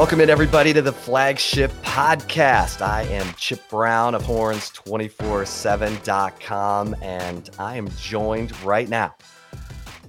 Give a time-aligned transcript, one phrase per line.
[0.00, 2.80] Welcome in, everybody, to the flagship podcast.
[2.80, 9.14] I am Chip Brown of Horns247.com, and I am joined right now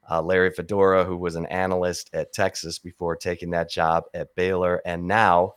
[0.09, 4.81] Uh, Larry Fedora, who was an analyst at Texas before taking that job at Baylor,
[4.87, 5.55] and now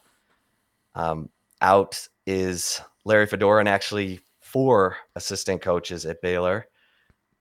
[0.96, 1.30] um,
[1.62, 6.66] out is Larry Fedora and actually four assistant coaches at Baylor.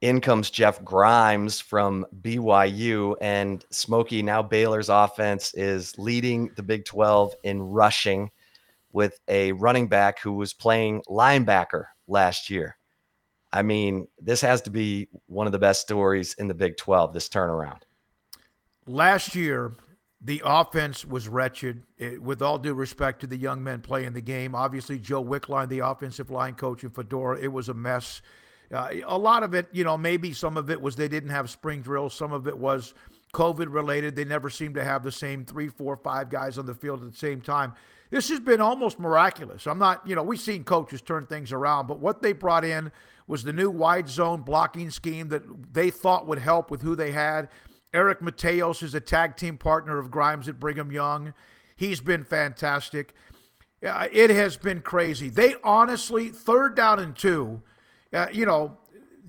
[0.00, 4.22] In comes Jeff Grimes from BYU, and Smokey.
[4.22, 8.30] Now Baylor's offense is leading the Big 12 in rushing
[8.92, 12.77] with a running back who was playing linebacker last year.
[13.52, 17.12] I mean, this has to be one of the best stories in the Big 12,
[17.12, 17.82] this turnaround.
[18.86, 19.72] Last year,
[20.20, 21.82] the offense was wretched.
[21.96, 25.68] It, with all due respect to the young men playing the game, obviously Joe Wickline,
[25.68, 28.20] the offensive line coach in Fedora, it was a mess.
[28.72, 31.48] Uh, a lot of it, you know, maybe some of it was they didn't have
[31.48, 32.12] spring drills.
[32.12, 32.92] Some of it was
[33.32, 34.16] COVID related.
[34.16, 37.12] They never seem to have the same three, four, five guys on the field at
[37.12, 37.74] the same time.
[38.10, 39.66] This has been almost miraculous.
[39.66, 42.90] I'm not, you know, we've seen coaches turn things around, but what they brought in
[43.26, 45.42] was the new wide zone blocking scheme that
[45.74, 47.50] they thought would help with who they had.
[47.92, 51.34] Eric Mateos is a tag team partner of Grimes at Brigham Young.
[51.76, 53.14] He's been fantastic.
[53.86, 55.28] Uh, it has been crazy.
[55.28, 57.62] They honestly, third down and two,
[58.12, 58.76] uh, you know,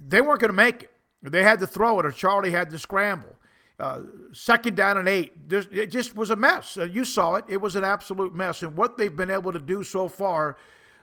[0.08, 0.92] they weren't going to make it.
[1.22, 3.36] They had to throw it, or Charlie had to scramble.
[3.80, 4.02] Uh,
[4.34, 6.78] second down and eight, it just was a mess.
[6.78, 8.62] Uh, you saw it; it was an absolute mess.
[8.62, 10.58] And what they've been able to do so far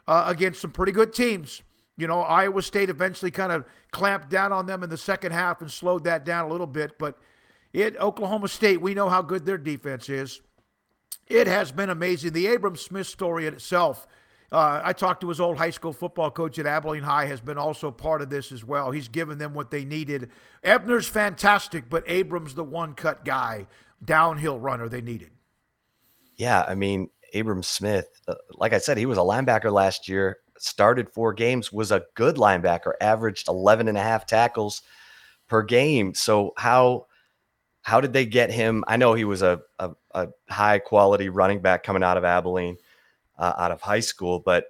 [0.07, 1.63] uh, against some pretty good teams,
[1.97, 5.63] you know, Iowa State eventually kind of clamped down on them in the second half
[5.63, 6.99] and slowed that down a little bit.
[6.99, 7.19] But
[7.73, 10.43] it, Oklahoma State, we know how good their defense is.
[11.27, 12.33] It has been amazing.
[12.33, 14.07] The Abram Smith story in itself.
[14.53, 17.59] Uh, I talked to his old high school football coach at Abilene High, has been
[17.59, 18.91] also part of this as well.
[18.91, 20.31] He's given them what they needed.
[20.63, 23.67] Ebner's fantastic, but Abram's the one cut guy,
[24.05, 25.31] downhill runner they needed.
[26.37, 30.39] Yeah, I mean, Abram Smith, uh, like I said, he was a linebacker last year
[30.59, 34.83] started four games, was a good linebacker, averaged 11 and a half tackles
[35.49, 36.15] per game.
[36.15, 37.07] So how
[37.83, 38.83] how did they get him?
[38.89, 42.79] I know he was a, a, a high quality running back coming out of Abilene,
[43.39, 44.67] uh, out of high school, but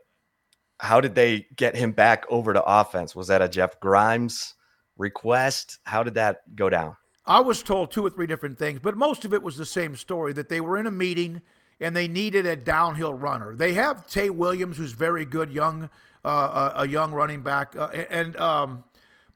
[0.78, 3.16] how did they get him back over to offense?
[3.16, 4.54] Was that a Jeff Grimes
[4.98, 5.78] request?
[5.84, 6.96] How did that go down?
[7.24, 9.96] I was told two or three different things, but most of it was the same
[9.96, 11.42] story that they were in a meeting–
[11.80, 13.54] and they needed a downhill runner.
[13.54, 15.90] They have Tay Williams, who's very good, young,
[16.24, 18.84] uh, a, young running back, uh, and um,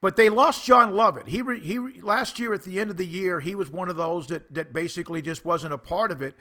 [0.01, 1.27] but they lost John Lovett.
[1.27, 3.95] He re, he last year at the end of the year, he was one of
[3.95, 6.35] those that that basically just wasn't a part of it,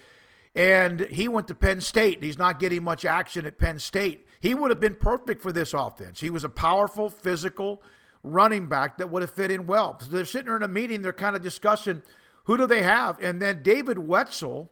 [0.55, 2.23] and he went to Penn State.
[2.23, 4.27] He's not getting much action at Penn State.
[4.41, 6.21] He would have been perfect for this offense.
[6.21, 7.83] He was a powerful, physical
[8.23, 9.99] running back that would have fit in well.
[10.01, 11.03] So they're sitting there in a meeting.
[11.03, 12.03] They're kind of discussing
[12.45, 14.71] who do they have, and then David Wetzel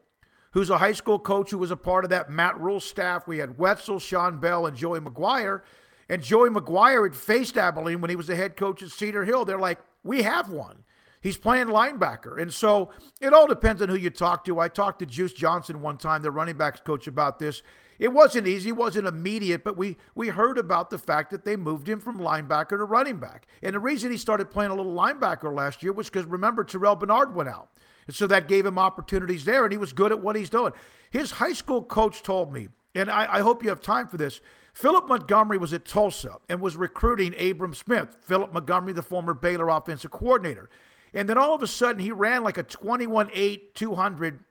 [0.53, 3.27] who's a high school coach who was a part of that Matt Rhule staff.
[3.27, 5.63] We had Wetzel, Shawn Bell, and Joey McGuire.
[6.09, 9.45] And Joey McGuire had faced Abilene when he was the head coach at Cedar Hill.
[9.45, 10.85] They're like, we have one.
[11.21, 12.41] He's playing linebacker.
[12.41, 14.61] And so it all depends on who you talk to.
[14.61, 17.63] I talked to Juice Johnson one time, the running backs coach, about this.
[17.99, 21.89] It wasn't easy, wasn't immediate, but we we heard about the fact that they moved
[21.89, 23.47] him from linebacker to running back.
[23.61, 26.95] And the reason he started playing a little linebacker last year was because remember Terrell
[26.95, 27.71] Bernard went out.
[28.07, 30.73] And so that gave him opportunities there, and he was good at what he's doing.
[31.11, 34.41] His high school coach told me, and I, I hope you have time for this.
[34.73, 39.69] Philip Montgomery was at Tulsa and was recruiting Abram Smith, Philip Montgomery, the former Baylor
[39.69, 40.71] offensive coordinator.
[41.15, 44.45] And then all of a sudden, he ran like a 21 8, 200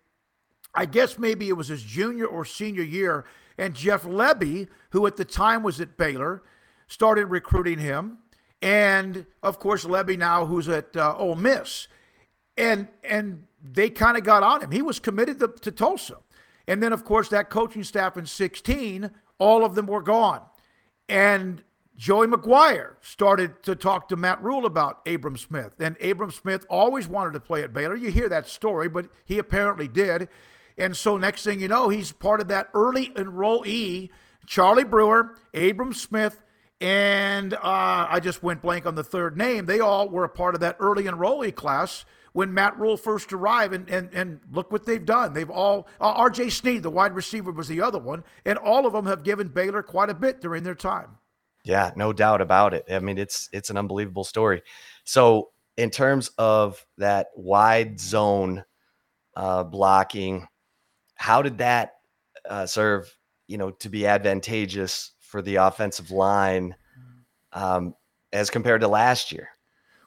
[0.77, 3.25] I guess maybe it was his junior or senior year,
[3.57, 6.43] and Jeff Lebby, who at the time was at Baylor,
[6.87, 8.19] started recruiting him,
[8.61, 11.87] and of course Lebby now, who's at uh, Ole Miss,
[12.55, 14.69] and and they kind of got on him.
[14.69, 16.17] He was committed to, to Tulsa,
[16.67, 20.41] and then of course that coaching staff in 16, all of them were gone,
[21.09, 21.63] and
[21.97, 25.73] Joey McGuire started to talk to Matt Rhule about Abram Smith.
[25.79, 27.95] And Abram Smith always wanted to play at Baylor.
[27.95, 30.29] You hear that story, but he apparently did.
[30.77, 34.09] And so next thing you know, he's part of that early enrollee.
[34.45, 36.41] Charlie Brewer, Abram Smith,
[36.79, 39.65] and uh, I just went blank on the third name.
[39.65, 43.73] They all were a part of that early enrollee class when Matt Rhule first arrived,
[43.73, 45.33] and, and, and look what they've done.
[45.33, 46.51] They've all, uh, R.J.
[46.51, 49.81] Sneed, the wide receiver, was the other one, and all of them have given Baylor
[49.81, 51.17] quite a bit during their time.
[51.67, 52.85] Yeah, no doubt about it.
[52.89, 54.61] I mean, it's it's an unbelievable story.
[55.03, 58.63] So, in terms of that wide zone
[59.35, 60.47] uh, blocking,
[61.15, 61.95] how did that
[62.49, 63.13] uh, serve,
[63.47, 66.73] you know, to be advantageous for the offensive line
[67.51, 67.93] um,
[68.31, 69.49] as compared to last year?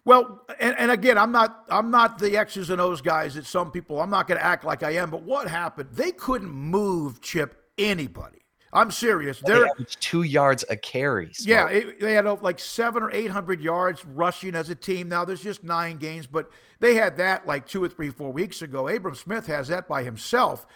[0.07, 3.71] Well, and, and again, I'm not I'm not the X's and O's guys that some
[3.71, 4.01] people.
[4.01, 5.11] I'm not going to act like I am.
[5.11, 5.91] But what happened?
[5.93, 8.39] They couldn't move Chip anybody.
[8.73, 9.41] I'm serious.
[9.41, 9.69] They're
[9.99, 11.33] two yards a carry.
[11.41, 15.09] Yeah, it, they had like seven or eight hundred yards rushing as a team.
[15.09, 18.63] Now there's just nine games, but they had that like two or three, four weeks
[18.63, 18.87] ago.
[18.87, 20.67] Abram Smith has that by himself,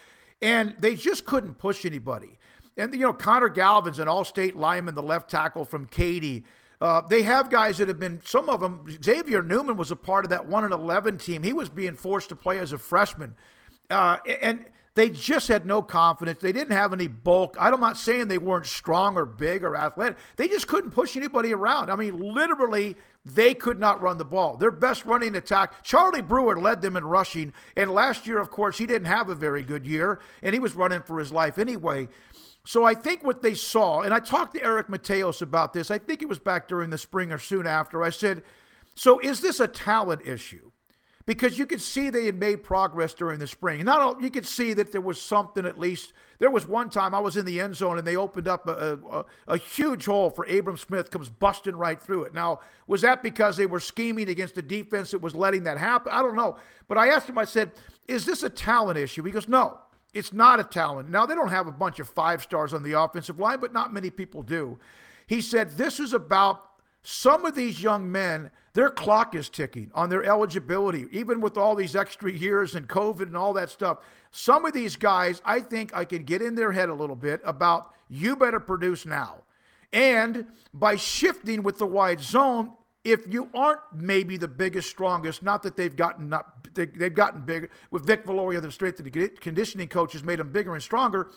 [0.43, 2.37] and they just couldn't push anybody.
[2.77, 6.45] And you know, Connor Galvin's an all-state lineman, the left tackle from Katy.
[6.81, 8.21] Uh, they have guys that have been.
[8.25, 8.85] Some of them.
[9.03, 11.45] Xavier Newman was a part of that one and eleven team.
[11.45, 13.37] He was being forced to play as a freshman,
[13.89, 14.65] uh, and
[14.95, 16.41] they just had no confidence.
[16.41, 17.57] They didn't have any bulk.
[17.59, 20.17] I'm not saying they weren't strong or big or athletic.
[20.37, 21.91] They just couldn't push anybody around.
[21.91, 24.57] I mean, literally, they could not run the ball.
[24.57, 27.53] Their best running attack, Charlie Brewer led them in rushing.
[27.77, 30.75] And last year, of course, he didn't have a very good year, and he was
[30.75, 32.09] running for his life anyway.
[32.65, 35.99] So I think what they saw, and I talked to Eric Mateos about this, I
[35.99, 38.03] think it was back during the spring or soon after.
[38.05, 38.43] I said,
[38.95, 40.71] So is this a talent issue?
[41.27, 43.85] Because you could see they had made progress during the spring.
[43.85, 46.13] Not all, you could see that there was something at least.
[46.39, 48.99] There was one time I was in the end zone and they opened up a,
[49.11, 52.35] a, a huge hole for Abram Smith comes busting right through it.
[52.35, 56.13] Now, was that because they were scheming against the defense that was letting that happen?
[56.13, 56.59] I don't know.
[56.89, 57.73] But I asked him, I said,
[58.07, 59.23] is this a talent issue?
[59.23, 59.79] He goes, no,
[60.13, 61.09] it's not a talent.
[61.09, 63.95] Now, they don't have a bunch of five stars on the offensive line, but not
[63.95, 64.79] many people do.
[65.27, 66.74] He said, this is about
[67.05, 71.77] some of these young men– their clock is ticking on their eligibility, even with all
[71.77, 73.99] these extra years and COVID and all that stuff.
[74.33, 77.41] Some of these guys, I think I can get in their head a little bit
[77.45, 79.45] about you better produce now.
[79.93, 82.73] And by shifting with the wide zone,
[83.05, 87.43] if you aren't maybe the biggest, strongest, not that they've gotten not they, have gotten
[87.43, 91.31] bigger with Vic Viloria, the strength and conditioning coach, has made them bigger and stronger.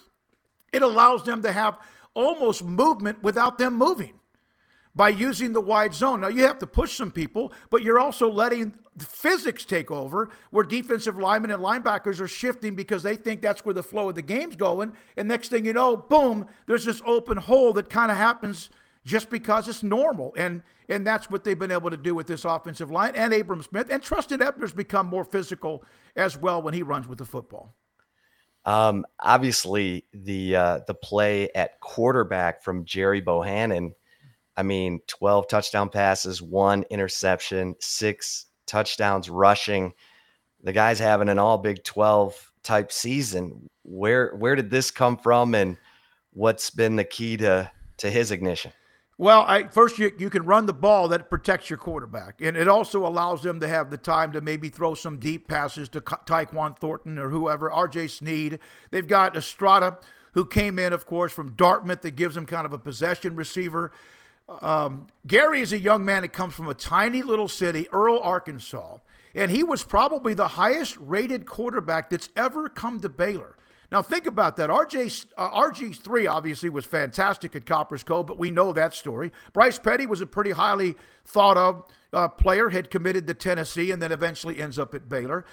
[0.73, 1.77] It allows them to have
[2.15, 4.13] almost movement without them moving
[4.97, 6.21] by using the wide zone.
[6.21, 10.63] Now, you have to push some people, but you're also letting physics take over where
[10.63, 14.23] defensive linemen and linebackers are shifting because they think that's where the flow of the
[14.23, 14.91] game's going.
[15.15, 18.71] And next thing you know, boom, there's this open hole that kind of happens
[19.05, 20.33] just because it's normal.
[20.35, 23.61] And and that's what they've been able to do with this offensive line and Abram
[23.61, 23.89] Smith.
[23.91, 25.83] And Trestan Ebner's become more physical
[26.15, 27.75] as well when he runs with the football.
[28.65, 33.93] Um, obviously, the uh, the play at quarterback from Gerry Bohanon–
[34.57, 39.93] I mean, 12 touchdown passes, one interception, six touchdowns rushing.
[40.63, 43.69] The guy's having an all Big 12 type season.
[43.83, 45.77] Where where did this come from and
[46.33, 48.73] what's been the key to to his ignition?
[49.19, 52.67] Well, I, first you, you can run the ball that protects your quarterback, and it
[52.67, 56.77] also allows them to have the time to maybe throw some deep passes to Tyquan
[56.77, 58.09] Thornton or whoever, R.J.
[58.09, 58.59] Sneed.
[58.91, 59.97] They've got Estrada,
[60.33, 63.91] who came in, of course, from Dartmouth, that gives them kind of a possession receiver.
[64.49, 68.97] Um, Gary is a young man that comes from a tiny little city, Earle, Arkansas,
[69.35, 73.57] and he was probably the highest rated quarterback that's ever come to Baylor.
[73.91, 74.69] Now think about that.
[74.69, 79.31] RJ uh, RG3 obviously was fantastic at Copperas Cove, but we know that story.
[79.53, 84.01] Bryce Petty was a pretty highly thought of uh, player, had committed to Tennessee, and
[84.01, 85.45] then eventually ends up at Baylor.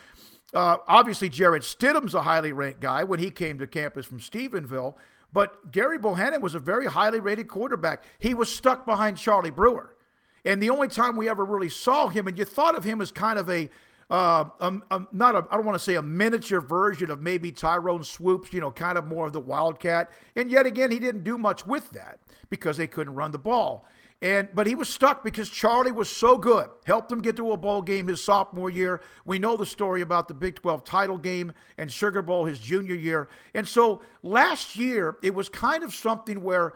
[0.53, 4.95] Uh, obviously, Jarrett Stidham's a highly ranked guy when he came to campus from Stephenville.
[5.35, 8.05] But Gary Bohanon was a very highly rated quarterback.
[8.21, 9.97] He was stuck behind Charlie Brewer.
[10.45, 13.11] And the only time we ever really saw him, and you thought of him as
[13.11, 13.69] kind of a,
[14.11, 17.51] uh, um, um, not a, I don't want to say a miniature version of maybe
[17.51, 20.13] Tyrone Swoopes, you know, kind of more of the Wildcat.
[20.37, 23.89] And yet again, he didn't do much with that because they couldn't run the ball.
[24.25, 27.59] And but he was stuck because Charlie was so good, helped him get to a
[27.59, 29.03] bowl game his sophomore year.
[29.27, 32.95] We know the story about the Big 12 title game and Sugar Bowl his junior
[32.95, 33.29] year.
[33.53, 36.73] And so last year it was kind of something where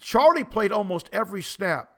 [0.00, 1.90] Charlie played almost every snap.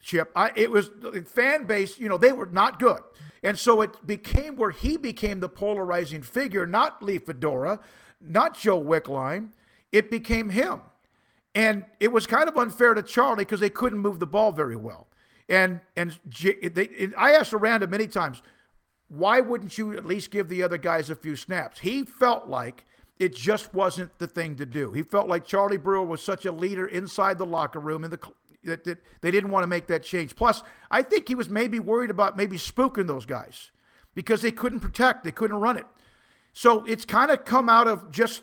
[0.00, 0.90] Chip, I, it was
[1.26, 1.98] fan base.
[1.98, 3.00] You know they were not good,
[3.42, 7.80] and so it became where he became the polarizing figure, not Lee Fedora,
[8.18, 9.50] not Joe Wickline.
[9.92, 10.80] It became him.
[11.54, 14.76] And it was kind of unfair to Charlie because they couldn't move the ball very
[14.76, 15.06] well.
[15.48, 18.42] And and they, I asked Aranda many times,
[19.08, 21.80] why wouldn't you at least give the other guys a few snaps?
[21.80, 22.84] He felt like
[23.18, 24.92] it just wasn't the thing to do.
[24.92, 28.18] He felt like Charlie Brewer was such a leader inside the locker room and the
[28.64, 30.34] that, that they didn't want to make that change.
[30.34, 33.70] Plus, I think he was maybe worried about maybe spooking those guys
[34.14, 35.86] because they couldn't protect, they couldn't run it.
[36.52, 38.42] So it's kind of come out of just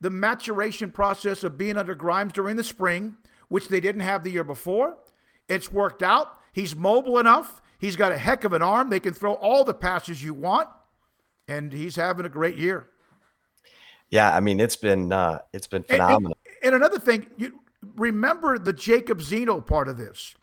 [0.00, 3.16] the maturation process of being under Grimes during the spring,
[3.48, 4.96] which they didn't have the year before.
[5.48, 6.38] It's worked out.
[6.52, 7.60] He's mobile enough.
[7.78, 8.90] He's got a heck of an arm.
[8.90, 10.68] They can throw all the passes you want,
[11.48, 12.88] and he's having a great year.
[14.10, 16.36] Yeah, I mean it's been uh, it's been phenomenal.
[16.44, 17.60] And, and, and another thing, you
[17.96, 20.34] remember the Jacob Zeno part of this.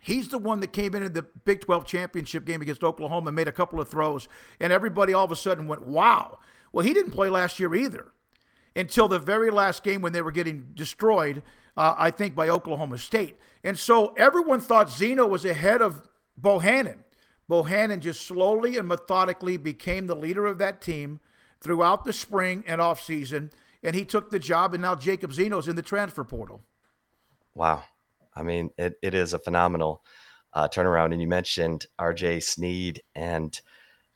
[0.00, 3.36] He's the one that came in in the Big 12 championship game against Oklahoma and
[3.36, 4.28] made a couple of throws,
[4.60, 6.38] and everybody all of a sudden went, "Wow!"
[6.72, 8.12] Well, he didn't play last year either
[8.78, 11.42] until the very last game when they were getting destroyed,
[11.76, 13.36] uh, I think, by Oklahoma State.
[13.64, 16.02] And so everyone thought Zeno was ahead of
[16.36, 17.04] Bohanon.
[17.48, 21.18] Bohanon just slowly and methodically became the leader of that team
[21.60, 23.50] throughout the spring and offseason.
[23.82, 26.62] And he took the job, and now Jacob Zeno's in the transfer portal.
[27.54, 27.82] Wow.
[28.36, 30.04] I mean, it, it is a phenomenal
[30.52, 31.12] uh, turnaround.
[31.12, 33.60] And you mentioned RJ Sneed and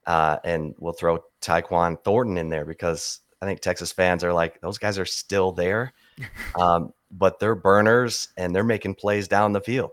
[0.04, 4.60] uh, and we'll throw Tyquan Thornton in there because I think Texas fans are like,
[4.60, 5.92] those guys are still there,
[6.54, 9.90] um, but they're burners and they're making plays down the field.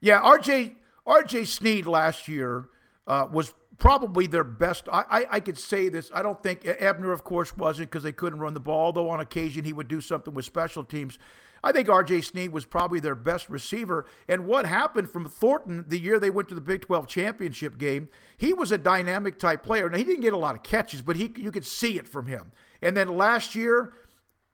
[0.00, 0.74] Yeah, RJ
[1.06, 2.66] RJ Sneed last year
[3.06, 4.88] uh, was probably their best.
[4.92, 6.10] I, I, I could say this.
[6.12, 8.92] I don't think Ebner, of course, wasn't because they couldn't run the ball.
[8.92, 11.18] Though on occasion he would do something with special teams.
[11.64, 12.22] I think R.J.
[12.22, 14.06] Sneed was probably their best receiver.
[14.28, 18.08] And what happened from Thornton the year they went to the Big 12 championship game,
[18.36, 19.88] he was a dynamic type player.
[19.88, 22.26] Now he didn't get a lot of catches, but he you could see it from
[22.26, 22.50] him.
[22.82, 23.94] And then last year,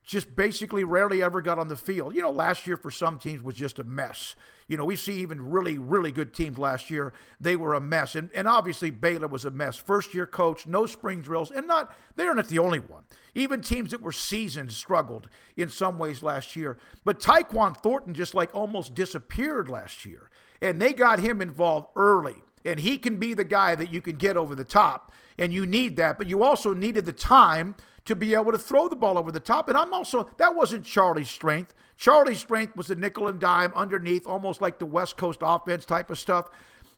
[0.08, 2.14] just basically rarely ever got on the field.
[2.14, 4.36] You know, last year for some teams was just a mess.
[4.66, 8.14] You know, we see even really, really good teams last year, they were a mess.
[8.14, 9.76] And, and obviously Baylor was a mess.
[9.76, 13.04] First year coach, no spring drills, and not they're not the only one.
[13.34, 16.78] Even teams that were seasoned struggled in some ways last year.
[17.04, 20.30] But Tyquan Thornton just like almost disappeared last year.
[20.62, 22.36] And they got him involved early.
[22.64, 25.12] And he can be the guy that you can get over the top.
[25.38, 26.18] And you need that.
[26.18, 27.76] But you also needed the time
[28.08, 29.68] to be able to throw the ball over the top.
[29.68, 31.74] And I'm also, that wasn't Charlie's strength.
[31.98, 36.08] Charlie's strength was the nickel and dime underneath, almost like the West Coast offense type
[36.08, 36.48] of stuff.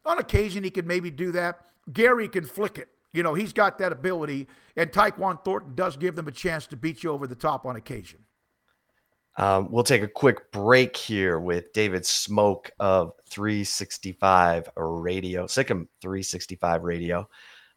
[0.07, 1.67] On occasion, he could maybe do that.
[1.93, 2.89] Gary can flick it.
[3.13, 4.47] You know, he's got that ability.
[4.77, 7.75] And Tyquan Thornton does give them a chance to beat you over the top on
[7.75, 8.21] occasion.
[9.37, 16.85] Um, we'll take a quick break here with David Smoak of 365 Radio, SicEm 365
[16.85, 17.29] Radio.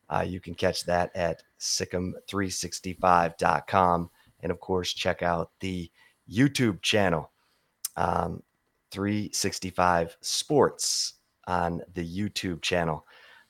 [0.09, 4.09] Uh, you can catch that at SicEm365.com.
[4.41, 5.89] And of course, check out the
[6.31, 7.31] YouTube channel,
[7.95, 8.41] um,
[8.91, 11.13] 365 Sports
[11.47, 13.05] on the YouTube channel.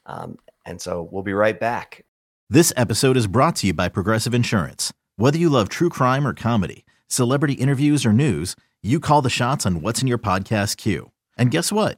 [0.06, 2.06] Um, and so we'll be right back.
[2.50, 4.94] This episode is brought to you by Progressive Insurance.
[5.16, 9.66] Whether you love true crime or comedy, celebrity interviews or news, you call the shots
[9.66, 11.12] on what's in your podcast queue.
[11.38, 11.98] And guess what?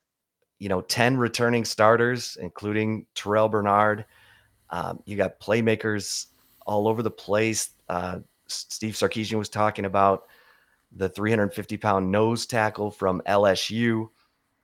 [0.61, 4.05] you know 10 returning starters, including Terrell Bernard.
[4.69, 6.27] Um, you got playmakers
[6.67, 7.71] all over the place.
[7.89, 10.27] Uh, Steve Sarkisian was talking about
[10.95, 14.09] the 350 pound nose tackle from LSU.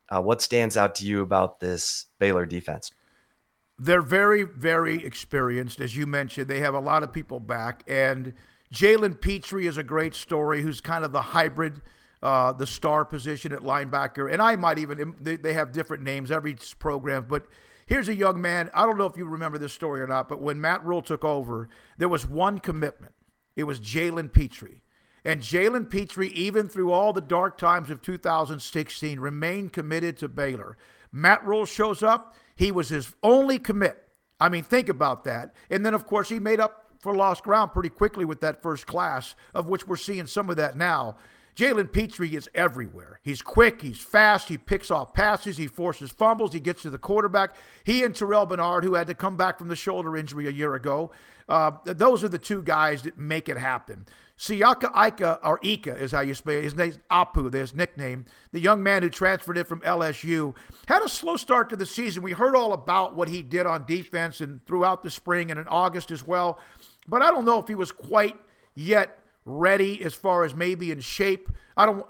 [0.08, 2.92] Uh, what stands out to you about this Baylor defense?
[3.80, 5.82] They're very, very experienced.
[5.82, 7.84] As you mentioned, they have a lot of people back.
[7.88, 8.34] And
[8.72, 11.82] Jalen Pitre is a great story, who's kind of the hybrid,
[12.24, 14.32] uh, the star position at linebacker.
[14.32, 17.46] And I might even, they, they have different names, every program, but
[17.88, 18.70] Here's a young man.
[18.74, 21.24] I don't know if you remember this story or not, but when Matt Rhule took
[21.24, 23.14] over, there was one commitment.
[23.56, 24.82] It was Jalen Pitre.
[25.24, 30.78] And Jalen Pitre, even through all the dark times of 2016, remained committed to Baylor.
[31.14, 32.36] Matt Rhule shows up.
[32.58, 34.04] He was his only commit.
[34.40, 35.56] I mean, think about that.
[35.70, 38.86] And then, of course, he made up for lost ground pretty quickly with that first
[38.86, 41.16] class, of which we're seeing some of that now.
[41.58, 43.20] Jalen Pitre is everywhere.
[43.24, 47.00] He's quick, he's fast, he picks off passes, he forces fumbles, he gets to the
[47.00, 47.56] quarterback.
[47.84, 50.76] He and Terrell Bernard, who had to come back from the shoulder injury a year
[50.76, 51.10] ago,
[51.50, 54.06] uh, those are the two guys that make it happen.
[54.38, 56.64] Siaka Ika, or Ika is how you spell it.
[56.64, 58.26] His name's Apu, his nickname.
[58.52, 60.54] The young man who transferred it from LSU
[60.88, 62.22] had a slow start to the season.
[62.22, 65.68] We heard all about what he did on defense and throughout the spring and in
[65.68, 66.60] August as well.
[67.08, 68.36] But I don't know if he was quite
[68.76, 71.50] yet ready as far as maybe in shape.
[71.75, 72.06] I don't.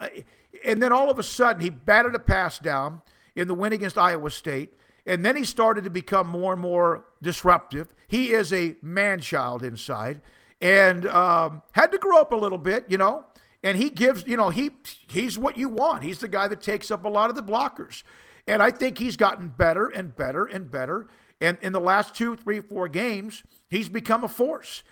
[0.66, 3.02] And then all of a sudden, he batted a pass down
[3.36, 4.74] in the win against Iowa State.
[5.06, 7.88] And then he started to become more and more disruptive.
[8.08, 10.22] He is a man child inside
[10.60, 13.26] and um, had to grow up a little bit, you know.
[13.64, 14.72] And he gives, you know, he
[15.08, 16.04] he's what you want.
[16.04, 18.04] He's the guy that takes up a lot of the blockers.
[18.48, 21.08] And I think he's gotten better and better and better.
[21.40, 24.84] And in the last two, three, four games, he's become a force.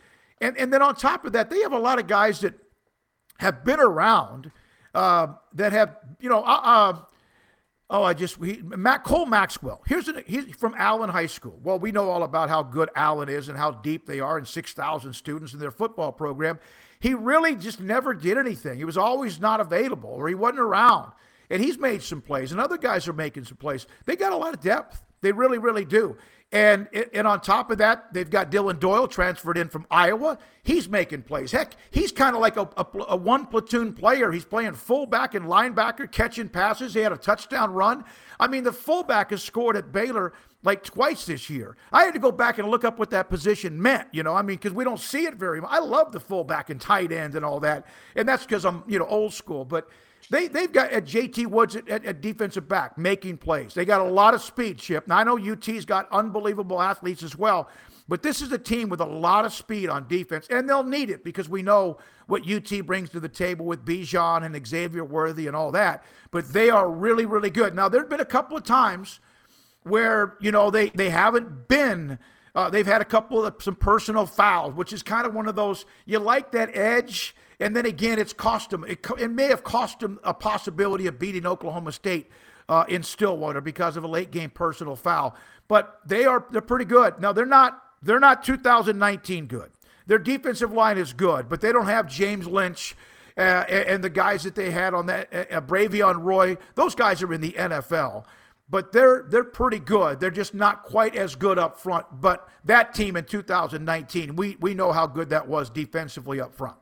[0.42, 2.54] And, and then on top of that, they have a lot of guys that
[3.40, 4.52] have been around
[4.94, 7.00] uh, that have, you know, uh, uh,
[7.90, 9.82] oh, I just, he, Matt Cole Maxwell.
[9.86, 11.60] Here's an, he's from Allen High School.
[11.64, 14.48] Well, we know all about how good Allen is and how deep they are and
[14.48, 16.60] 6,000 students in their football program.
[17.00, 18.78] He really just never did anything.
[18.78, 21.12] He was always not available or he wasn't around.
[21.50, 23.86] And he's made some plays, and other guys are making some plays.
[24.06, 25.06] They got a lot of depth.
[25.22, 26.18] They really, really do.
[26.52, 30.38] And, and on top of that, they've got Dillon Doyle transferred in from Iowa.
[30.64, 31.52] He's making plays.
[31.52, 34.32] Heck, he's kind of like a, a, a, one platoon player.
[34.32, 36.94] He's playing fullback and linebacker, catching passes.
[36.94, 38.06] He had a touchdown run.
[38.40, 40.34] I mean, the fullback has scored at Baylor
[40.66, 41.78] like twice this year.
[41.94, 44.42] I had to go back and look up what that position meant, you know, I
[44.42, 45.70] mean, because we don't see it very much.
[45.72, 47.86] I love the fullback and tight end and all that.
[48.16, 49.64] And that's because I'm, you know, old school.
[49.64, 49.88] But
[50.30, 53.74] they, they've got uh, at JT Woods at, at, at, defensive back making plays.
[53.74, 55.08] They got a lot of speed, Chip.
[55.08, 57.70] Now, I know UT's got unbelievable athletes as well,
[58.08, 61.10] but this is a team with a lot of speed on defense, and they'll need
[61.10, 65.48] it because we know what UT brings to the table with Bijan and Xavier Worthy
[65.48, 66.04] and all that.
[66.32, 67.76] But they are really, really good.
[67.76, 69.20] Now, there have been a couple of times
[69.86, 72.20] where, you know, they, they haven't been.
[72.54, 75.56] Uh, they've had a couple of some personal fouls, which is kind of one of
[75.56, 78.84] those you like that edge and then again, it's cost them.
[78.88, 82.30] It, it may have cost them a possibility of beating Oklahoma State
[82.68, 85.36] uh, in Stillwater because of a late game personal foul.
[85.68, 87.20] But they are they're pretty good.
[87.20, 89.72] Now they're not they're not 2019 good.
[90.08, 92.96] Their defensive line is good, but they don't have James Lynch.
[93.38, 97.34] Uh, and, the guys that they had on that, uh, Bravvion Roy, those guys are
[97.34, 98.24] in the NFL
[98.70, 100.20] but they're they're pretty good.
[100.20, 102.06] They're just not quite as good up front.
[102.20, 106.78] But that team in 2019, we we know how good that was defensively up front.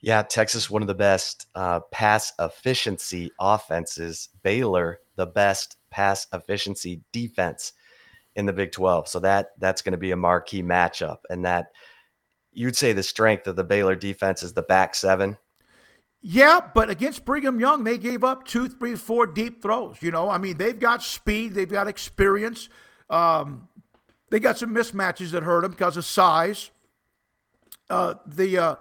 [0.00, 4.28] Yeah, Texas, one of the best uh, pass efficiency offenses.
[4.42, 7.72] Baylor, the best pass efficiency defense
[8.34, 9.08] in the Big 12.
[9.08, 11.18] So that that's going to be a marquee matchup.
[11.30, 11.66] And that
[12.52, 15.38] you'd say the strength of the Baylor defense is the back seven.
[16.24, 19.96] Yeah, but against Brigham Young, they gave up two, three, four deep throws.
[20.00, 22.68] You know, I mean, they've got speed, they've got experience.
[23.10, 23.68] Um,
[24.30, 26.70] they got some mismatches that hurt them because of size.
[27.90, 28.74] Uh, the uh,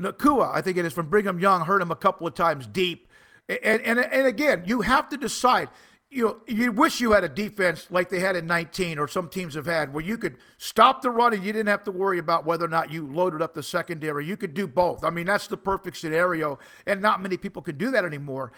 [0.00, 3.08] Nacua, I think it is from Brigham Young, hurt him a couple of times deep.
[3.48, 5.68] And, and, and again, you have to decide.
[6.08, 9.54] You you wish you had a defense like they had in 19 or some teams
[9.54, 12.46] have had where you could stop the run and you didn't have to worry about
[12.46, 14.24] whether or not you loaded up the secondary.
[14.24, 15.02] You could do both.
[15.04, 18.52] I mean, that's the perfect scenario, and not many people can do that anymore.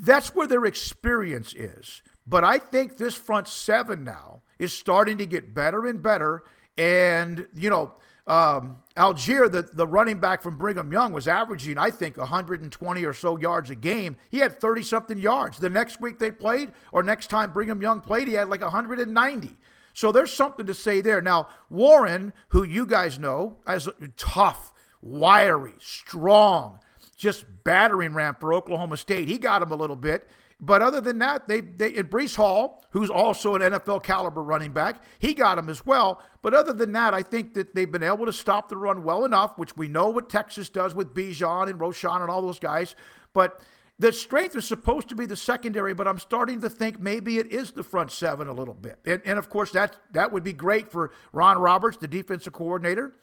[0.00, 2.02] That's where their experience is.
[2.26, 6.42] But I think this front seven now is starting to get better and better.
[6.76, 7.94] And, you know,
[8.28, 13.14] um, Allgeier, the, the running back from Brigham Young, was averaging, I think, 120 or
[13.14, 14.16] so yards a game.
[14.30, 15.58] He had 30 something yards.
[15.58, 19.56] The next week they played, or next time Brigham Young played, he had like 190.
[19.94, 21.22] So there's something to say there.
[21.22, 26.80] Now, Warren, who you guys know as tough, wiry, strong,
[27.16, 30.28] just battering ram for Oklahoma State, he got him a little bit.
[30.60, 34.72] But other than that, they, they and Breece Hall, who's also an NFL caliber running
[34.72, 36.20] back, he got him as well.
[36.42, 39.24] But other than that, I think that they've been able to stop the run well
[39.24, 42.96] enough, which we know what Texas does with Bijan and Roschon and all those guys.
[43.32, 43.60] But
[44.00, 47.52] the strength is supposed to be the secondary, but I'm starting to think maybe it
[47.52, 48.98] is the front seven a little bit.
[49.04, 53.14] And, and of course, that that would be great for Ron Roberts, the defensive coordinator,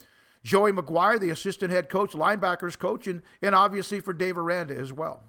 [0.42, 4.92] Joey McGuire, the assistant head coach, linebackers coach, and, and obviously for Dave Aranda as
[4.92, 5.22] well.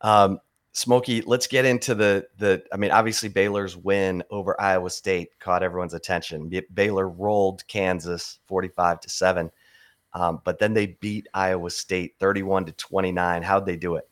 [0.00, 0.40] Um,
[0.76, 2.62] Smokey, let's get into the the.
[2.70, 6.52] I mean, obviously Baylor's win over Iowa State caught everyone's attention.
[6.74, 9.50] Baylor rolled Kansas forty-five to seven,
[10.12, 13.42] um, but then they beat Iowa State thirty-one to twenty-nine.
[13.42, 14.06] How'd they do it?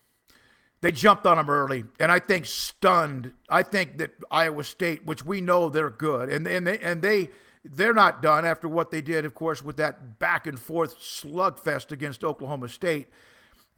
[0.85, 3.33] they jumped on them early, and I think stunned.
[3.48, 7.31] I think that Iowa State, which we know they're good, and and they and they
[7.64, 11.90] they're not done after what they did, of course, with that back and forth slugfest
[11.90, 13.09] against Oklahoma State.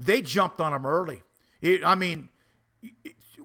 [0.00, 1.22] They jumped on them early.
[1.60, 2.28] It, I mean,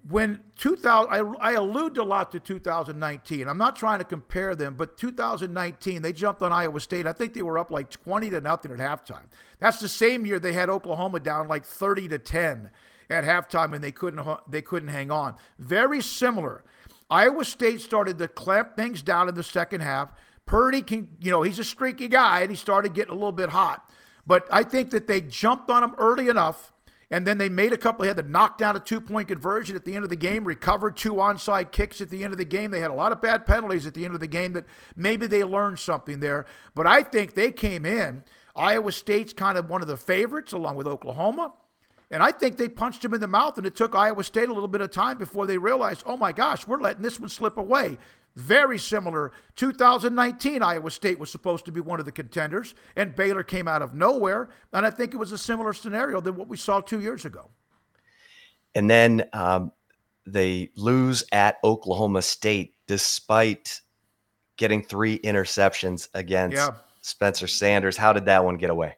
[0.10, 3.48] when 2000, I, I allude a lot to 2019.
[3.48, 7.06] I'm not trying to compare them, but 2019, they jumped on Iowa State.
[7.06, 9.26] I think they were up like 20 to nothing at halftime.
[9.60, 12.72] That's the same year they had Oklahoma down like 30 to 10
[13.10, 15.36] at halftime, and they couldn't they couldn't hang on.
[15.60, 16.64] Very similar.
[17.10, 20.14] Iowa State started to clamp things down in the second half.
[20.46, 23.50] Purdy can, you know, he's a streaky guy, and he started getting a little bit
[23.50, 23.90] hot.
[24.26, 26.71] But I think that they jumped on him early enough,
[27.12, 28.04] and then they made a couple.
[28.04, 30.96] They had to knock down a two-point conversion at the end of the game, recovered
[30.96, 32.72] two onside kicks at the end of the game.
[32.72, 35.28] They had a lot of bad penalties at the end of the game that maybe
[35.28, 36.46] they learned something there.
[36.74, 38.24] But I think they came in.
[38.56, 41.54] Iowa State's kind of one of the favorites, along with Oklahoma.
[42.10, 44.54] And I think they punched him in the mouth, and it took Iowa State a
[44.54, 47.58] little bit of time before they realized, oh my gosh, we're letting this one slip
[47.58, 47.98] away.
[48.36, 49.34] Very similar.
[49.58, 53.82] 2019, Iowa State was supposed to be one of the contenders, and Baylor came out
[53.82, 54.50] of nowhere.
[54.72, 57.50] And I think it was a similar scenario than what we saw two years ago.
[58.74, 59.72] And then um,
[60.26, 63.82] they lose at Oklahoma State despite
[64.58, 66.70] getting three interceptions against yeah.
[67.02, 67.98] Spencer Sanders.
[67.98, 68.96] How did that one get away?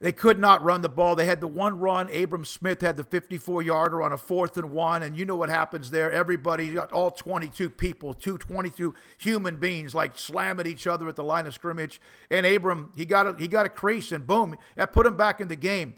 [0.00, 1.14] They could not run the ball.
[1.14, 2.14] They had the one run.
[2.14, 5.02] Abram Smith had the 54 yarder on a fourth and one.
[5.02, 6.10] And you know what happens there.
[6.10, 11.24] Everybody, all 22 people, two 22 human beings, like slam at each other at the
[11.24, 12.00] line of scrimmage.
[12.30, 15.40] And Abram, he got a, he got a crease and boom, that put him back
[15.40, 15.94] in the game.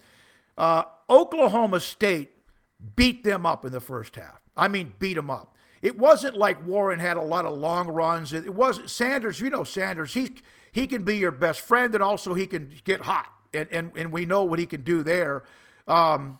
[0.59, 2.30] Uh, Oklahoma State
[2.94, 4.40] beat them up in the first half.
[4.56, 5.56] I mean, beat them up.
[5.82, 8.32] It wasn't like Warren had a lot of long runs.
[8.32, 9.40] It wasn't Sanders.
[9.40, 10.14] You know Sanders.
[10.14, 10.37] He
[10.72, 14.12] he can be your best friend, and also he can get hot and, and, and
[14.12, 15.45] we know what he can do there.
[15.88, 16.38] Um,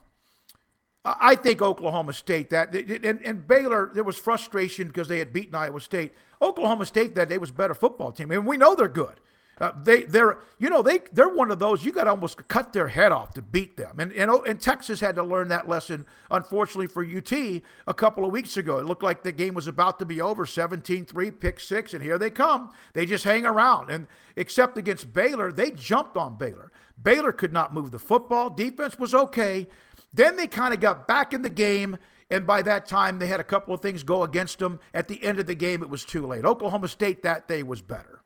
[1.07, 5.55] I think Oklahoma State that and, and Baylor there was frustration because they had beaten
[5.55, 6.12] Iowa State.
[6.42, 9.20] Oklahoma State that day was a better football team, and we know they're good.
[9.59, 12.74] Uh, they they're you know they they're one of those you got to almost cut
[12.74, 13.98] their head off to beat them.
[13.98, 16.05] And, and and Texas had to learn that lesson.
[16.31, 19.98] Unfortunately for UT, a couple of weeks ago, it looked like the game was about
[20.00, 20.44] to be over.
[20.44, 22.72] 17-3, pick six, and here they come.
[22.92, 23.90] They just hang around.
[23.90, 26.70] And except against Baylor, they jumped on Baylor.
[27.02, 28.50] Baylor could not move the football.
[28.50, 29.66] Defense was okay.
[30.12, 31.98] Then they kind of got back in the game.
[32.30, 34.80] And by that time, they had a couple of things go against them.
[34.92, 36.44] At the end of the game, it was too late.
[36.44, 38.16] Oklahoma State that day was better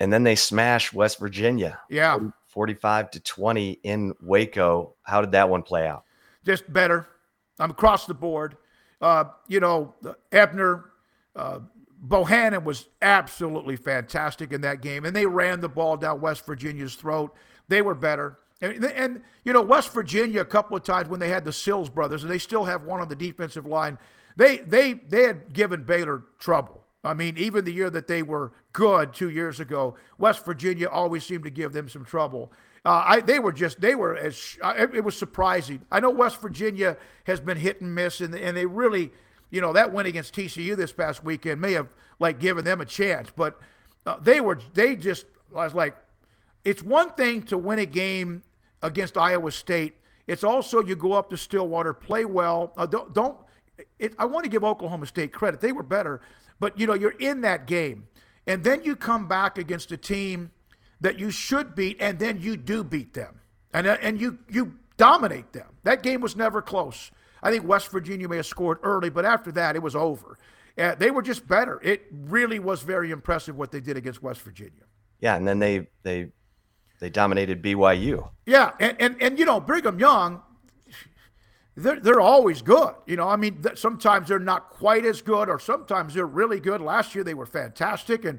[0.00, 1.80] and then they smashed West Virginia.
[1.88, 2.18] Yeah.
[2.48, 4.94] 45 to 20 in Waco.
[5.02, 6.04] How did that one play out?
[6.44, 7.08] Just better.
[7.58, 8.56] I'm across the board.
[9.00, 9.94] Uh, you know,
[10.32, 10.86] Ebner,
[11.34, 11.60] uh,
[12.08, 16.94] Bohanon was absolutely fantastic in that game, and they ran the ball down West Virginia's
[16.94, 17.34] throat.
[17.68, 18.38] They were better.
[18.60, 21.90] And, and, you know, West Virginia, a couple of times when they had the Stills
[21.90, 23.98] brothers, and they still have one on the defensive line,
[24.36, 26.84] they, they, they had given Baylor trouble.
[27.02, 31.24] I mean, even the year that they were good two years ago, West Virginia always
[31.24, 32.52] seemed to give them some trouble.
[32.84, 35.82] Uh, I, they were just, they were as, it was surprising.
[35.90, 39.10] I know West Virginia has been hit and miss, and, and they really,
[39.50, 42.84] you know, that win against TCU this past weekend may have like given them a
[42.84, 43.58] chance, but
[44.06, 45.96] uh, they were, they just, I was like,
[46.64, 48.42] it's one thing to win a game
[48.82, 49.96] against Iowa State.
[50.26, 52.72] It's also you go up to Stillwater, play well.
[52.76, 53.36] Uh, don't, don't
[53.98, 55.60] it, I want to give Oklahoma State credit.
[55.60, 56.20] They were better,
[56.58, 58.08] but you know, you're in that game.
[58.46, 60.50] And then you come back against a team
[61.00, 63.40] that you should beat, and then you do beat them.
[63.72, 65.66] And, uh, and you, you dominate them.
[65.82, 67.10] That game was never close.
[67.42, 70.38] I think West Virginia may have scored early, but after that, it was over.
[70.78, 71.80] Uh, they were just better.
[71.82, 74.84] It really was very impressive what they did against West Virginia.
[75.20, 76.28] Yeah, and then they they
[77.00, 78.28] they dominated BYU.
[78.44, 80.42] Yeah, and and, and you know Brigham Young
[81.76, 82.94] they're, they're always good.
[83.06, 86.58] You know, I mean, th- sometimes they're not quite as good, or sometimes they're really
[86.58, 86.80] good.
[86.80, 88.38] Last year they were fantastic, and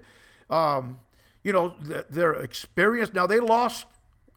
[0.50, 1.00] um,
[1.44, 3.14] you know th- their experience.
[3.14, 3.86] Now they lost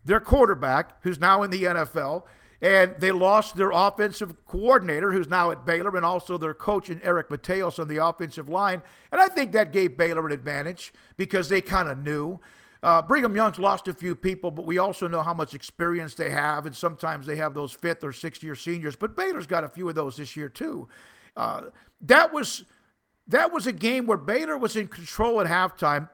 [0.05, 2.25] their quarterback, who's now in the NFL,
[2.63, 7.01] and they lost their offensive coordinator, who's now at Baylor, and also their coach in
[7.03, 8.83] Eric Mateos on the offensive line.
[9.11, 12.39] And I think that gave Baylor an advantage because they kind of knew.
[12.83, 16.31] Uh, Brigham Young's lost a few people, but we also know how much experience they
[16.31, 18.97] have, and sometimes they have those fifth or sixth year seniors.
[18.97, 20.89] But Baylor's got a few of those this year too.
[21.37, 21.65] Uh,
[22.03, 22.65] that was
[23.27, 26.09] that was a game where Baylor was in control at halftime.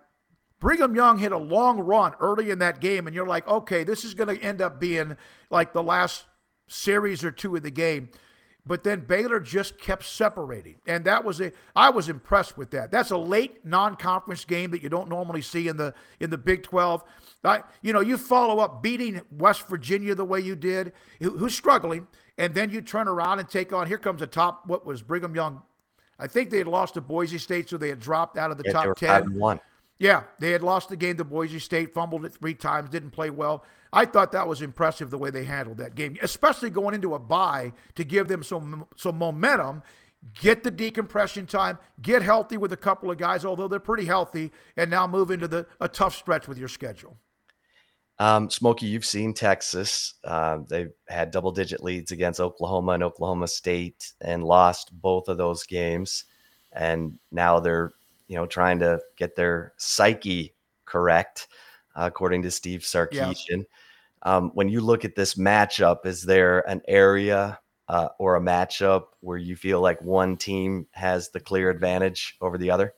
[0.59, 4.05] Brigham Young hit a long run early in that game, and you're like, okay, this
[4.05, 5.17] is going to end up being
[5.51, 6.25] like the last
[6.67, 8.09] series or two of the game.
[8.67, 10.75] but then Baylor just kept separating.
[10.87, 12.91] And that was a I was impressed with that.
[12.91, 16.65] That's a late non-conference game that you don't normally see in the in the Big
[16.65, 17.05] 12.
[17.45, 22.09] I, you know, you follow up beating West Virginia the way you did, who's struggling,
[22.39, 25.35] and then you turn around and take on here comes a top what was Brigham
[25.35, 25.63] Young.
[26.19, 28.65] I think they had lost to Boise State, so they had dropped out of the
[28.67, 29.35] yeah, top 10.
[29.35, 29.61] one.
[29.99, 33.31] Yeah, they had lost the game to Boise State, fumbled it three times, didn't play
[33.31, 33.65] well.
[33.97, 37.19] I thought that was impressive the way they handled that game, especially going into a
[37.19, 39.83] bye to give them some some momentum,
[40.41, 44.53] get the decompression time, get healthy with a couple of guys, although they're pretty healthy,
[44.77, 47.17] and now move into the a tough stretch with your schedule.
[48.19, 50.15] Um, Smokey, you've seen Texas.
[50.25, 55.37] Uh, they've had double digit leads against Oklahoma and Oklahoma State and lost both of
[55.37, 56.25] those games.
[56.73, 57.93] And now they're,
[58.29, 60.55] you know, trying to get their psyche
[60.87, 61.49] correct,
[61.95, 63.47] uh, according to Steve Sarkisian.
[63.49, 63.65] Yeah.
[64.27, 69.05] Um, when you look at this matchup, is there an area uh, or a matchup
[69.21, 72.93] where you feel like one team has the clear advantage over the other?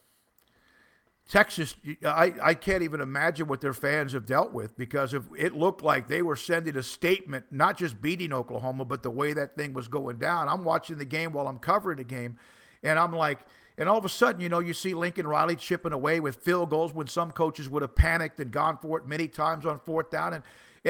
[1.29, 5.55] Texas, I, I can't even imagine what their fans have dealt with because if it
[5.55, 9.55] looked like they were sending a statement, not just beating Oklahoma, but the way that
[9.55, 10.49] thing was going down.
[10.49, 12.39] I'm watching the game while I'm covering the game,
[12.83, 13.41] and I'm like,
[13.77, 16.71] and all of a sudden, you know, you see Lincoln Riley chipping away with field
[16.71, 20.11] goals when some coaches would have panicked and gone for it many times on fourth
[20.11, 20.33] down.
[20.33, 20.43] And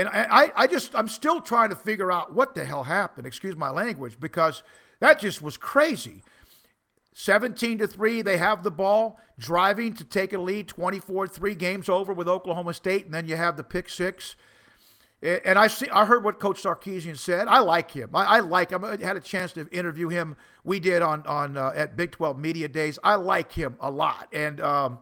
[0.07, 3.57] and I, I just I'm still trying to figure out what the hell happened, excuse
[3.57, 4.63] my language, because
[5.01, 6.23] that just was crazy.
[7.15, 11.89] 17 to 3, they have the ball, driving to take a lead, 24 3 games
[11.89, 14.37] over with Oklahoma State, and then you have the pick six.
[15.21, 17.49] And I see, I heard what Coach Sarkisian said.
[17.49, 18.11] I like him.
[18.15, 18.85] I, I like him.
[18.85, 20.37] I had a chance to interview him.
[20.63, 23.01] We did on on uh, at Big 12 Media Days.
[23.03, 24.29] I like him a lot.
[24.33, 25.01] And um,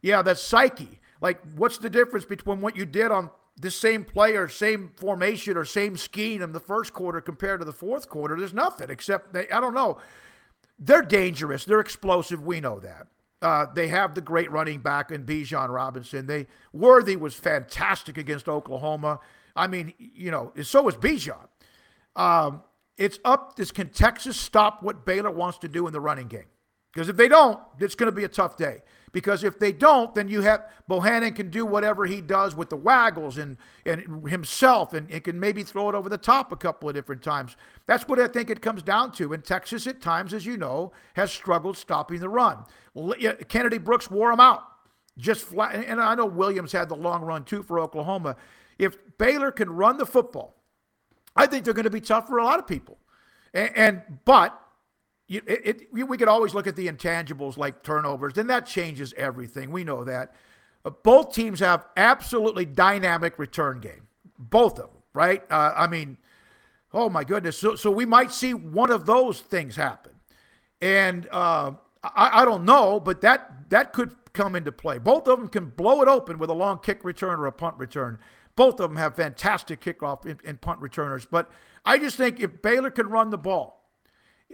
[0.00, 0.98] yeah, that psyche.
[1.20, 5.64] Like, what's the difference between what you did on the same player, same formation, or
[5.64, 8.36] same scheme in the first quarter compared to the fourth quarter?
[8.36, 9.48] There's nothing except they.
[9.48, 9.98] I don't know.
[10.78, 11.64] They're dangerous.
[11.64, 12.42] They're explosive.
[12.42, 13.06] We know that.
[13.40, 16.26] Uh, they have the great running back in Bijan Robinson.
[16.26, 19.20] They Worthy was fantastic against Oklahoma.
[19.56, 21.48] I mean, you know, so was Bijan.
[22.16, 22.62] Um,
[22.96, 23.56] it's up.
[23.56, 26.44] This can Texas stop what Baylor wants to do in the running game?
[26.92, 28.82] Because if they don't, it's going to be a tough day.
[29.12, 32.76] Because if they don't, then you have Bohanon can do whatever he does with the
[32.76, 36.88] waggles and, and himself and, and can maybe throw it over the top a couple
[36.88, 37.56] of different times.
[37.86, 39.34] That's what I think it comes down to.
[39.34, 42.64] And Texas, at times, as you know, has struggled stopping the run.
[43.48, 44.62] Kennedy Brooks wore him out.
[45.18, 45.74] Just flat.
[45.74, 48.36] And I know Williams had the long run too for Oklahoma.
[48.78, 50.56] If Baylor can run the football,
[51.36, 52.98] I think they're going to be tough for a lot of people.
[53.52, 54.58] And, and but
[55.38, 59.70] it, it, we could always look at the intangibles like turnovers, and that changes everything.
[59.70, 60.34] We know that.
[60.82, 64.08] But both teams have absolutely dynamic return game.
[64.38, 65.42] Both of them, right?
[65.50, 66.16] Uh, I mean,
[66.92, 67.56] oh my goodness.
[67.56, 70.12] So, so we might see one of those things happen.
[70.80, 74.98] And uh, I, I don't know, but that that could come into play.
[74.98, 77.76] Both of them can blow it open with a long kick return or a punt
[77.78, 78.18] return.
[78.56, 81.26] Both of them have fantastic kickoff and, and punt returners.
[81.26, 81.50] But
[81.84, 83.81] I just think if Baylor can run the ball,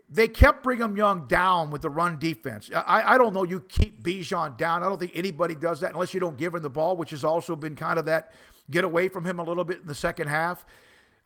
[0.09, 2.71] they kept Brigham Young down with the run defense.
[2.75, 3.45] I, I don't know.
[3.45, 4.83] You keep Bijan down.
[4.83, 7.25] I don't think anybody does that unless you don't give him the ball, which has
[7.25, 8.33] also been kind of that
[8.71, 10.65] get away from him a little bit in the second half.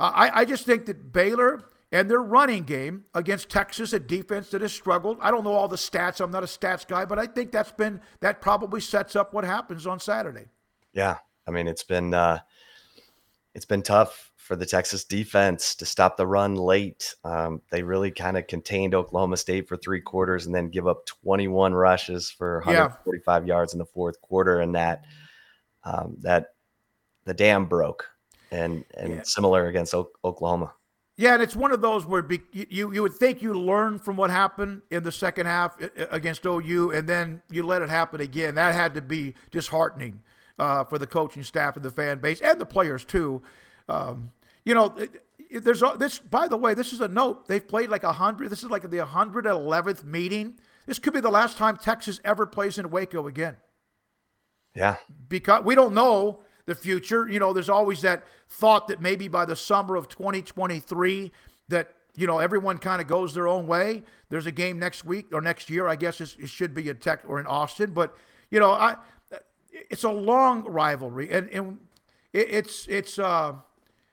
[0.00, 4.50] Uh, I, I just think that Baylor and their running game against Texas, a defense
[4.50, 5.18] that has struggled.
[5.20, 6.20] I don't know all the stats.
[6.20, 9.44] I'm not a stats guy, but I think that's been that probably sets up what
[9.44, 10.46] happens on Saturday.
[10.92, 12.40] Yeah, I mean it's been uh,
[13.54, 17.14] it's been tough for the Texas defense to stop the run late.
[17.24, 21.06] Um, they really kind of contained Oklahoma State for three quarters and then give up
[21.06, 23.48] 21 rushes for 145 yeah.
[23.48, 25.06] yards in the fourth quarter, and that
[25.84, 26.48] um, that
[27.24, 28.06] the dam broke,
[28.50, 29.22] and and yeah.
[29.22, 30.74] similar against o- Oklahoma.
[31.16, 34.16] Yeah, and it's one of those where be, you you would think you learn from
[34.16, 35.78] what happened in the second half
[36.10, 38.54] against OU, and then you let it happen again.
[38.56, 40.20] That had to be disheartening
[40.58, 43.40] uh, for the coaching staff and the fan base and the players too.
[43.88, 44.30] Um,
[44.64, 44.94] you know,
[45.50, 46.18] there's this.
[46.18, 47.46] By the way, this is a note.
[47.48, 48.50] They've played like a hundred.
[48.50, 50.54] This is like the 111th meeting.
[50.86, 53.56] This could be the last time Texas ever plays in Waco again.
[54.74, 54.96] Yeah,
[55.28, 57.28] because we don't know the future.
[57.28, 61.32] You know, there's always that thought that maybe by the summer of 2023
[61.68, 64.02] that you know everyone kind of goes their own way.
[64.30, 67.20] There's a game next week or next year, I guess it should be in Tech
[67.26, 67.92] or in Austin.
[67.92, 68.16] But
[68.50, 68.96] you know, I
[69.72, 71.78] it's a long rivalry, and and
[72.32, 73.54] it's it's uh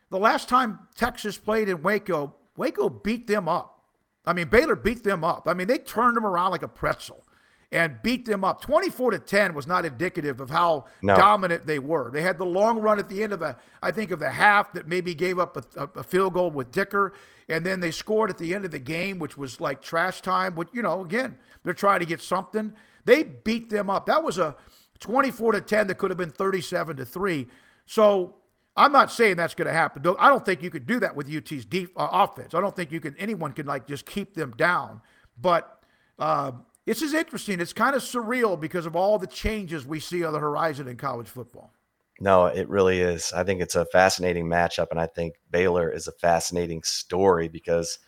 [0.09, 3.83] the last time Texas played in Waco, Waco beat them up.
[4.25, 5.47] I mean, Baylor beat them up.
[5.47, 7.23] I mean, they turned them around like a pretzel.
[7.71, 8.61] and beat them up.
[8.61, 11.15] 24 to 10 was not indicative of how No.
[11.15, 12.09] dominant they were.
[12.09, 14.73] They had the long run at the end of the, I think, of the half
[14.73, 17.13] that maybe gave up a, a, field goal with Dicker,
[17.47, 20.55] and then they scored at the end of the game, which was like trash time.
[20.55, 22.73] But you know, again, they're trying to get something.
[23.05, 24.07] They beat them up.
[24.07, 24.55] That was a
[24.99, 27.49] 24 to 10 that could have been 37 to three.
[27.85, 28.33] So
[28.75, 30.03] I'm not saying that's going to happen.
[30.19, 32.53] I don't think you could do that with UT's deep uh, offense.
[32.53, 33.15] I don't think you can.
[33.17, 35.01] Anyone can like just keep them down.
[35.41, 35.83] But
[36.17, 36.51] uh,
[36.85, 37.59] this is interesting.
[37.59, 40.97] It's kind of surreal because of all the changes we see on the horizon in
[40.97, 41.73] college football.
[42.21, 43.31] No, it really is.
[43.31, 47.99] I think it's a fascinating matchup, and I think Baylor is a fascinating story because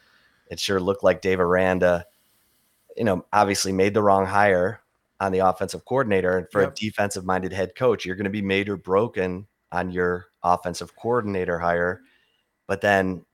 [0.50, 2.06] it sure looked like Dave Aranda,
[2.98, 4.82] you know, obviously made the wrong hire
[5.22, 6.72] on the offensive coordinator, and for Yep.
[6.72, 11.60] a defensive-minded head coach, you're going to be made or broken on your offensive coordinator
[11.60, 12.02] hire,
[12.68, 13.26] but then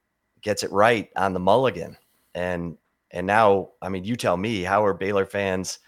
[0.41, 1.97] gets it right on the mulligan,
[2.35, 2.77] and
[3.11, 5.79] and now, I mean, you tell me, how are Baylor fans?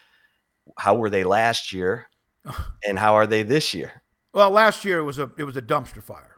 [0.77, 2.07] How were they last year,
[2.87, 4.01] and how are they this year?
[4.33, 6.35] Well, last year it was a it was a dumpster fire.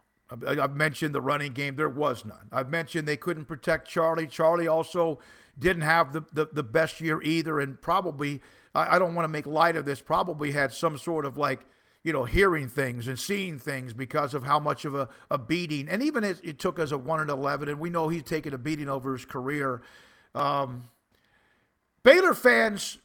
[0.47, 1.75] I've mentioned the running game.
[1.75, 2.47] There was none.
[2.53, 4.27] I've mentioned they couldn't protect Charlie.
[4.27, 5.19] Charlie also
[5.59, 8.41] didn't have the, the, the best year either, and probably
[8.73, 10.01] I, I don't want to make light of this.
[10.01, 11.65] Probably had some sort of like
[12.03, 15.87] you know hearing things and seeing things because of how much of a, a beating.
[15.89, 18.53] And even as it took us a one and eleven, and we know he's taken
[18.53, 19.81] a beating over his career.
[20.33, 20.89] Um,
[22.03, 22.97] Baylor fans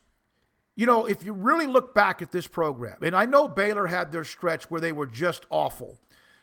[0.77, 4.13] you know, if you really look back at this program, and I know Baylor had
[4.13, 5.99] their stretch where they were just awful,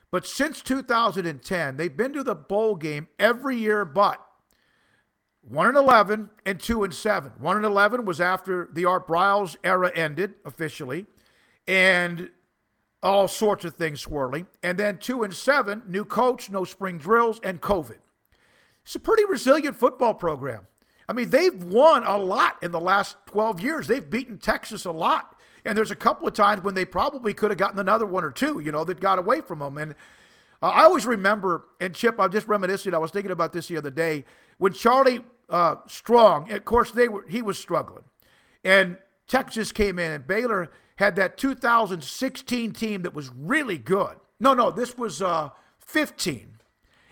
[0.09, 4.19] but since 2010, they've been to the bowl game every year but
[5.41, 7.31] 1 and 11 and 2 and 7.
[7.37, 11.05] 1 and 11 was after the Art Briles era ended officially,
[11.67, 12.29] and
[13.03, 14.47] all sorts of things swirling.
[14.63, 17.97] And then 2 and 7, new coach, no spring drills, and COVID.
[18.83, 20.67] It's a pretty resilient football program.
[21.07, 23.87] I mean, they've won a lot in the last 12 years.
[23.87, 25.35] They've beaten Texas a lot.
[25.65, 28.31] And there's a couple of times when they probably could have gotten another one or
[28.31, 29.77] two, you know, that got away from them.
[29.77, 29.95] And
[30.61, 32.93] uh, I always remember, and Chip, I'm just reminiscing.
[32.93, 34.25] I was thinking about this the other day
[34.57, 38.03] when Charlie uh, Strong, of course, they were he was struggling,
[38.63, 44.15] and Texas came in, and Baylor had that 2016 team that was really good.
[44.39, 46.57] No, no, this was uh, 15.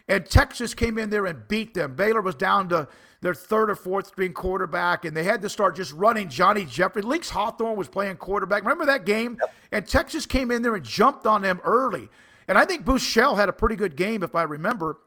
[0.07, 1.95] And Texas came in there and beat them.
[1.95, 2.87] Baylor was down to
[3.21, 7.01] their third or fourth string quarterback, and they had to start just running Johnny Jeffrey.
[7.01, 8.63] Lynx Hawthorne was playing quarterback.
[8.63, 9.37] Remember that game?
[9.71, 12.09] And Texas came in there and jumped on them early.
[12.47, 14.97] And I think Bouchel had a pretty good game, if I remember.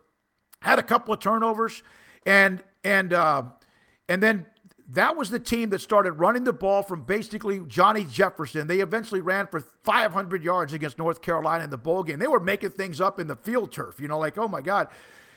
[0.60, 1.82] Had a couple of turnovers,
[2.24, 3.42] and and uh,
[4.08, 4.46] and then
[4.94, 8.66] that was the team that started running the ball from basically Johnny Jefferson.
[8.66, 12.18] They eventually ran for 500 yards against North Carolina in the bowl game.
[12.18, 14.88] They were making things up in the field turf, you know, like, oh my God.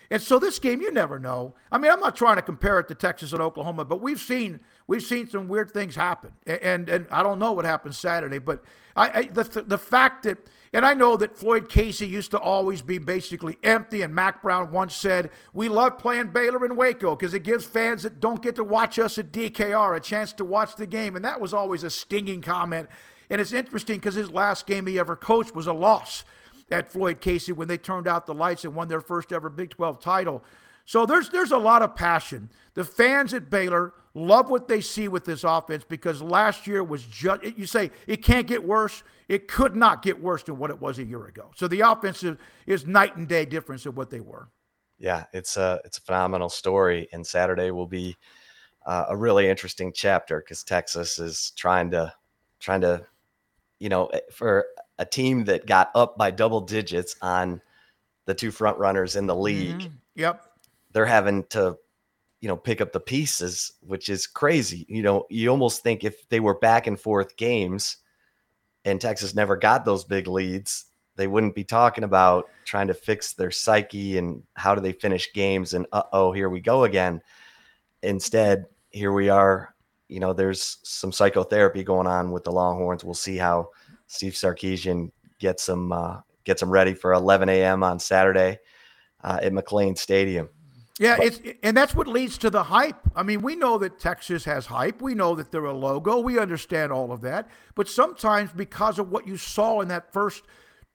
[0.09, 1.53] And so this game, you never know.
[1.71, 4.61] I mean, I'm not trying to compare it to Texas and Oklahoma, but we've seen
[4.87, 8.39] we've seen some weird things happen, A- and and I don't know what happened Saturday,
[8.39, 8.63] but
[8.97, 10.39] I, I the the fact that
[10.73, 14.71] and I know that Floyd Casey used to always be basically empty, and Mack Brown
[14.71, 18.55] once said, "We love playing Baylor in Waco because it gives fans that don't get
[18.55, 21.83] to watch us at DKR a chance to watch the game," and that was always
[21.83, 22.89] a stinging comment.
[23.29, 26.23] And it's interesting because his last game he ever coached was a loss
[26.71, 29.69] at Floyd Casey when they turned out the lights and won their first ever Big
[29.69, 30.43] 12 title.
[30.85, 32.49] So there's there's a lot of passion.
[32.73, 37.03] The fans at Baylor love what they see with this offense because last year was
[37.03, 39.03] just you say it can't get worse.
[39.29, 41.51] It could not get worse than what it was a year ago.
[41.55, 44.49] So the offense is, is night and day difference of what they were.
[44.99, 48.17] yeah, it's a it's a phenomenal story, and Saturday will be
[48.85, 52.11] uh, a really interesting chapter because Texas is trying to
[52.59, 53.05] trying to,
[53.79, 54.65] you know, eh, for
[54.97, 57.61] a team that got up by double digits on
[58.25, 59.91] the two front runners in the league, Mhm.
[60.15, 60.43] Yep.
[60.91, 61.77] they're having to,
[62.41, 64.85] you know, pick up the pieces, which is crazy.
[64.87, 67.97] You know, you almost think if they were back and forth games,
[68.85, 70.85] and Texas never got those big leads,
[71.17, 75.33] they wouldn't be talking about trying to fix their psyche and how do they finish
[75.33, 77.21] games and uh oh, here we go again.
[78.03, 79.73] Instead, here we are.
[80.07, 83.03] You know, there's some psychotherapy going on with the Longhorns.
[83.03, 83.71] We'll see how
[84.05, 87.83] Steve Sarkisian gets them uh, gets them ready for 11 a.m.
[87.83, 88.59] on Saturday
[89.21, 90.47] uh, at McLane Stadium.
[90.99, 92.99] Yeah, it's and that's what leads to the hype.
[93.15, 94.99] I mean, we know that Texas has hype.
[95.01, 96.19] We know that they're a logo.
[96.19, 97.49] We understand all of that.
[97.75, 100.43] But sometimes, because of what you saw in that first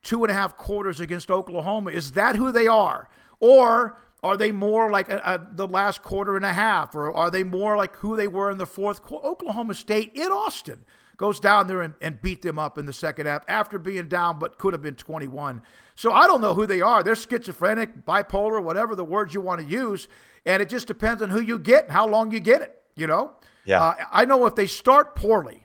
[0.02, 4.50] two and a half quarters against Oklahoma, is that who they are, or are they
[4.50, 7.94] more like a, a, the last quarter and a half, or are they more like
[7.96, 9.26] who they were in the fourth quarter?
[9.26, 10.84] Oklahoma State in Austin
[11.16, 14.40] goes down there and, and beat them up in the second half after being down,
[14.40, 15.62] but could have been 21.
[15.94, 17.02] So I don't know who they are.
[17.02, 20.08] They're schizophrenic, bipolar, whatever the words you want to use.
[20.46, 23.06] And it just depends on who you get and how long you get it, you
[23.06, 23.32] know?
[23.64, 23.82] Yeah.
[23.82, 25.62] Uh, I know if they start poorly,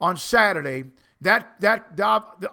[0.00, 0.84] on Saturday,
[1.20, 1.98] that that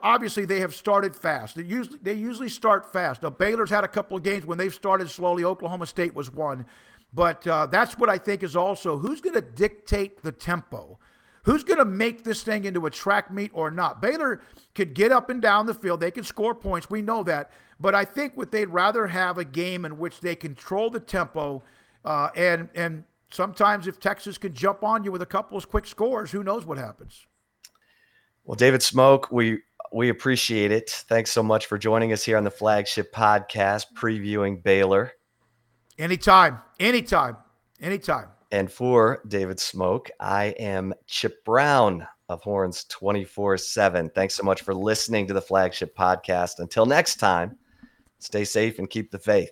[0.03, 1.55] obviously they have started fast.
[1.55, 3.23] They usually they usually start fast.
[3.23, 5.45] Now Baylor's had a couple of games when they've started slowly.
[5.45, 6.65] Oklahoma State was one,
[7.13, 10.99] but uh, that's what I think is also who's going to dictate the tempo.
[11.47, 14.01] Who's going to make this thing into a track meet or not?
[14.01, 14.41] Baylor
[14.75, 16.01] could get up and down the field.
[16.01, 16.89] They can score points.
[16.89, 17.51] We know that.
[17.79, 21.63] But I think what they'd rather have a game in which they control the tempo
[22.03, 25.85] uh, and and sometimes if Texas can jump on you with a couple of quick
[25.85, 27.25] scores, who knows what happens.
[28.45, 29.59] Well, David Smoak, we
[29.91, 30.89] we appreciate it.
[30.89, 35.13] Thanks so much for joining us here on the flagship podcast previewing Baylor.
[35.97, 37.37] Anytime, anytime,
[37.81, 38.27] anytime.
[38.51, 44.09] And for David Smoak, I am Chip Brown of Horns 24 7.
[44.15, 46.59] Thanks so much for listening to the flagship podcast.
[46.59, 47.57] Until next time,
[48.19, 49.51] stay safe and keep the faith.